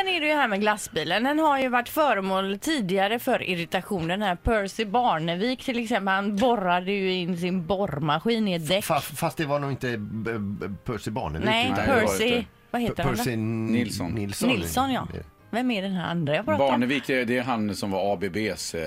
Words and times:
sen 0.00 0.08
är 0.08 0.20
det 0.20 0.26
ju 0.26 0.32
här 0.34 0.48
med 0.48 0.60
glassbilen. 0.60 1.24
Den 1.24 1.38
har 1.38 1.58
ju 1.58 1.68
varit 1.68 1.88
föremål 1.88 2.58
tidigare 2.58 3.18
för 3.18 3.42
irritation. 3.42 4.08
Den 4.08 4.22
här 4.22 4.34
Percy 4.36 4.84
Barnevik 4.84 5.64
till 5.64 5.78
exempel, 5.78 6.08
han 6.14 6.36
borrade 6.36 6.92
ju 6.92 7.12
in 7.14 7.38
sin 7.38 7.66
borrmaskin 7.66 8.48
i 8.48 8.54
ett 8.54 8.68
däck. 8.68 8.84
Fast, 8.84 9.18
fast 9.18 9.36
det 9.36 9.46
var 9.46 9.58
nog 9.58 9.70
inte 9.70 9.96
b- 9.98 10.38
b- 10.38 10.66
Percy 10.84 11.10
Barnevik. 11.10 11.44
Nej, 11.46 11.64
utan- 11.72 11.76
det 11.86 11.90
var 11.94 12.00
det 12.00 12.06
Percy, 12.06 12.44
vad 12.70 12.82
heter 12.82 13.02
han 13.04 13.14
Percy 13.16 13.30
då? 13.30 13.36
Nilsson. 13.36 14.10
Nilsson. 14.10 14.48
Nilsson 14.48 14.92
ja. 14.92 15.06
Vem 15.50 15.70
är 15.70 15.82
den 15.82 15.92
här 15.92 16.10
andra 16.10 16.34
jag 16.36 16.44
pratar 16.44 16.64
om? 16.64 16.70
Barnevik, 16.70 17.06
det 17.06 17.20
är, 17.20 17.24
det 17.24 17.38
är 17.38 17.42
han 17.42 17.76
som 17.76 17.90
var 17.90 18.12
ABBs 18.12 18.74
eh, 18.74 18.80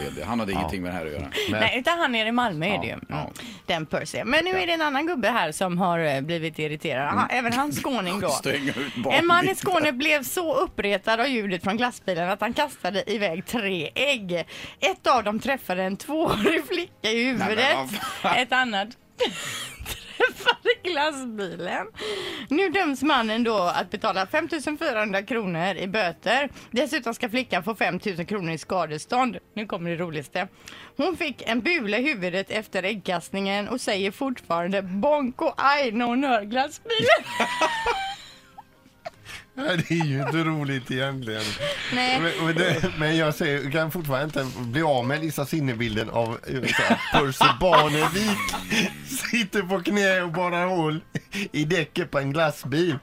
vd. 0.00 0.24
Han 0.26 0.40
hade 0.40 0.52
ingenting 0.52 0.82
med 0.82 0.92
det 0.92 0.96
här 0.96 1.06
att 1.06 1.12
göra. 1.12 1.30
Nej, 1.50 1.78
utan 1.78 1.98
han 1.98 2.12
nere 2.12 2.28
i 2.28 2.32
Malmö 2.32 2.66
är 2.66 2.78
det 2.78 2.86
ju. 2.86 2.96
Ja, 3.08 3.16
Mm. 3.22 3.32
Den 3.66 3.86
Percy. 3.86 4.24
Men 4.24 4.44
nu 4.44 4.50
är 4.50 4.66
det 4.66 4.72
en 4.72 4.82
annan 4.82 5.06
gubbe 5.06 5.28
här 5.28 5.52
som 5.52 5.78
har 5.78 5.98
eh, 5.98 6.20
blivit 6.20 6.58
irriterad. 6.58 7.08
Aha, 7.08 7.26
Även 7.30 7.52
han 7.52 7.72
skåning 7.72 8.20
då. 8.20 8.30
En 9.10 9.26
man 9.26 9.48
i. 9.48 9.54
Skåne 9.54 9.92
blev 9.92 10.22
så 10.22 10.54
uppretad 10.54 11.20
av 11.20 11.28
ljudet 11.28 11.62
från 11.64 11.76
glassbilen 11.76 12.30
att 12.30 12.40
han 12.40 12.52
kastade 12.54 13.12
iväg 13.12 13.46
tre 13.46 13.90
ägg. 13.94 14.32
Ett 14.80 15.06
av 15.06 15.24
dem 15.24 15.40
träffade 15.40 15.82
en 15.82 15.96
tvåårig 15.96 16.64
flicka 16.66 17.10
i 17.10 17.24
huvudet. 17.24 17.48
Nej, 17.58 17.88
men. 18.22 18.36
Ett 18.36 18.52
annat 18.52 18.88
glassbilen. 20.84 21.86
Nu 22.48 22.68
döms 22.68 23.02
mannen 23.02 23.44
då 23.44 23.58
att 23.58 23.90
betala 23.90 24.26
5 24.26 24.48
400 24.78 25.22
kronor 25.22 25.76
i 25.76 25.86
böter. 25.86 26.50
Dessutom 26.70 27.14
ska 27.14 27.28
flickan 27.28 27.64
få 27.64 27.74
5 27.74 28.00
000 28.06 28.26
kronor 28.26 28.52
i 28.52 28.58
skadestånd. 28.58 29.38
Nu 29.54 29.66
kommer 29.66 29.90
det 29.90 29.96
roligaste. 29.96 30.48
Hon 30.96 31.16
fick 31.16 31.42
en 31.42 31.60
bula 31.60 31.98
i 31.98 32.02
huvudet 32.02 32.50
efter 32.50 32.82
äggkastningen 32.82 33.68
och 33.68 33.80
säger 33.80 34.10
fortfarande 34.10 34.82
bonk 34.82 35.42
och 35.42 35.54
aj 35.56 35.92
när 35.92 36.04
hon 36.04 36.24
hör 36.24 36.42
glassbilen. 36.42 37.24
Nej, 39.54 39.76
det 39.88 39.94
är 39.94 40.04
ju 40.04 40.22
inte 40.22 40.36
roligt 40.36 40.90
egentligen. 40.90 41.42
Nej. 41.94 42.20
Men, 42.20 42.92
men, 42.98 43.16
jag 43.16 43.34
säger, 43.34 43.70
kan 43.70 43.90
fortfarande 43.90 44.40
inte 44.40 44.60
bli 44.60 44.82
av 44.82 45.06
med 45.06 45.20
Lisa 45.20 45.46
sinnebilden 45.46 46.10
av 46.10 46.38
Percy 47.12 47.44
Barnevik 47.60 48.38
sitter 49.32 49.62
på 49.62 49.80
knä 49.80 50.22
och 50.22 50.32
borrar 50.32 50.66
hål 50.66 51.00
i 51.52 51.64
däcket 51.64 52.10
på 52.10 52.18
en 52.18 52.32
glassbil. 52.32 52.98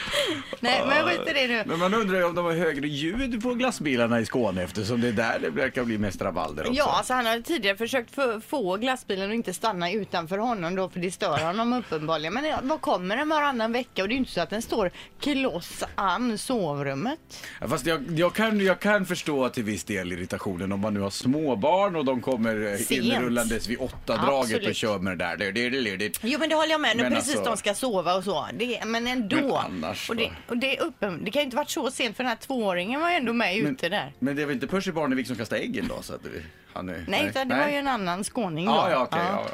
Nej, 0.60 0.82
men 0.86 1.04
skit 1.08 1.20
i 1.28 1.32
det 1.32 1.46
nu. 1.46 1.62
Men 1.66 1.78
man 1.78 1.94
undrar 1.94 2.18
ju 2.18 2.24
om 2.24 2.34
de 2.34 2.44
har 2.44 2.52
högre 2.52 2.88
ljud 2.88 3.42
på 3.42 3.54
glassbilarna 3.54 4.20
i 4.20 4.26
Skåne 4.26 4.62
eftersom 4.62 5.00
det 5.00 5.08
är 5.08 5.12
där 5.12 5.38
det 5.42 5.50
verkar 5.50 5.84
bli 5.84 5.98
mest 5.98 6.22
rabalder 6.22 6.62
också. 6.62 6.74
Ja, 6.74 6.96
alltså 6.96 7.14
han 7.14 7.26
hade 7.26 7.42
tidigare 7.42 7.76
försökt 7.76 8.14
få, 8.14 8.40
få 8.48 8.76
glassbilen 8.76 9.28
att 9.30 9.34
inte 9.34 9.54
stanna 9.54 9.90
utanför 9.92 10.38
honom 10.38 10.74
då 10.74 10.88
för 10.88 11.00
det 11.00 11.10
stör 11.10 11.38
honom 11.38 11.72
uppenbarligen. 11.72 12.34
Men 12.34 12.44
ja, 12.44 12.58
vad 12.62 12.80
kommer 12.80 13.16
den 13.16 13.28
varannan 13.28 13.72
vecka 13.72 14.02
och 14.02 14.08
det 14.08 14.12
är 14.12 14.16
ju 14.16 14.18
inte 14.20 14.32
så 14.32 14.40
att 14.40 14.50
den 14.50 14.62
står 14.62 14.90
kloss 15.20 15.84
an 15.94 16.38
sovrummet. 16.38 17.18
Ja, 17.60 17.68
Fast 17.68 17.86
jag, 17.86 18.02
jag, 18.16 18.34
kan, 18.34 18.60
jag 18.60 18.80
kan 18.80 19.06
förstå 19.06 19.48
till 19.48 19.64
viss 19.64 19.84
del 19.84 20.12
irritationen 20.12 20.72
om 20.72 20.80
man 20.80 20.94
nu 20.94 21.00
har 21.00 21.10
småbarn 21.10 21.96
och 21.96 22.04
de 22.04 22.20
kommer 22.20 22.72
eh, 22.72 22.78
Sent. 22.78 23.04
inrullandes 23.04 23.68
vid 23.68 23.78
åtta 23.80 24.16
draget 24.16 24.40
Absolut. 24.42 24.68
och 24.68 24.74
kör 24.74 24.98
med 24.98 25.18
det 25.18 25.24
där. 25.24 25.36
Det, 25.36 25.52
det, 25.52 25.70
det, 25.80 25.96
det. 25.96 26.18
Jo 26.22 26.38
men 26.40 26.48
det 26.48 26.54
håller 26.54 26.70
jag 26.70 26.80
med, 26.80 26.96
nu 26.96 27.02
Men 27.02 27.12
precis 27.12 27.36
alltså- 27.36 27.50
de 27.50 27.56
ska 27.56 27.74
sova 27.74 28.14
och 28.14 28.24
så. 28.24 28.46
Det, 28.54 28.84
men 28.86 29.06
ändå. 29.06 29.62
Men 29.70 29.85
annars 29.86 30.10
och 30.10 30.16
det, 30.16 30.30
och 30.48 30.56
det, 30.56 30.76
är 30.78 30.82
uppen, 30.84 31.24
det 31.24 31.30
kan 31.30 31.40
ju 31.40 31.44
inte 31.44 31.56
varit 31.56 31.70
så 31.70 31.90
sent 31.90 32.16
för 32.16 32.24
den 32.24 32.28
här 32.30 32.36
tvååringen 32.36 33.00
var 33.00 33.10
ju 33.10 33.16
ändå 33.16 33.32
med 33.32 33.56
ute 33.56 33.88
där. 33.88 34.12
Men 34.18 34.36
det 34.36 34.42
är 34.42 34.46
väl 34.46 34.54
inte 34.54 34.66
Percy 34.66 34.92
Barnevik 34.92 35.26
som 35.26 35.36
kastar 35.36 35.56
äggen 35.56 35.88
då? 35.88 36.02
Så 36.02 36.14
att 36.14 36.22
det- 36.22 36.30
han 36.72 36.88
är, 36.88 37.04
Nej, 37.08 37.26
utan 37.30 37.48
det 37.48 37.56
var 37.56 37.68
ju 37.68 37.74
en 37.74 37.88
annan 37.88 38.24
skåning 38.24 38.66
då. 38.66 38.72
Ja, 38.72 38.90
ja, 38.90 39.02
okej. 39.02 39.20
ja, 39.32 39.44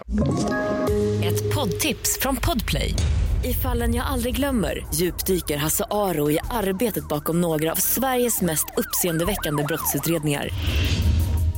ja. 1.21 1.29
Ett 1.29 1.55
poddtips 1.55 2.19
från 2.21 2.37
Podplay. 2.37 2.95
I 3.45 3.55
fallen 3.55 3.95
jag 3.95 4.07
aldrig 4.07 4.37
glömmer 4.37 4.87
djupdyker 4.95 5.57
Hasse 5.57 5.85
Aro 5.91 6.31
i 6.31 6.39
arbetet 6.51 7.09
bakom 7.09 7.41
några 7.41 7.73
av 7.73 7.77
Sveriges 7.77 8.41
mest 8.43 8.65
uppseendeväckande 8.77 9.65
brottsutredningar. 9.65 10.49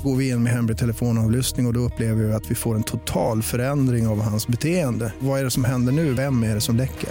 Går 0.04 0.16
vi 0.16 0.28
in 0.28 0.42
med 0.42 0.52
hemlig 0.52 0.78
telefonavlyssning 0.78 1.66
och, 1.66 1.70
och 1.70 1.74
då 1.74 1.80
upplever 1.80 2.22
vi 2.24 2.32
att 2.32 2.50
vi 2.50 2.54
får 2.54 2.74
en 2.74 2.82
total 2.82 3.42
förändring 3.42 4.06
av 4.06 4.22
hans 4.22 4.46
beteende. 4.48 5.12
Vad 5.18 5.40
är 5.40 5.44
det 5.44 5.50
som 5.50 5.64
händer 5.64 5.92
nu? 5.92 6.12
Vem 6.14 6.42
är 6.42 6.54
det 6.54 6.60
som 6.60 6.76
läcker? 6.76 7.10